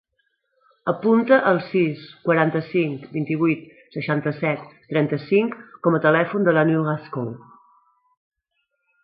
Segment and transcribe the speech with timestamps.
[0.91, 3.67] Apunta el sis, quaranta-cinc, vint-i-vuit,
[3.97, 7.31] seixanta-set, trenta-cinc com a telèfon de la Nour Rascon.